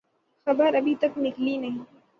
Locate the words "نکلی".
1.17-1.57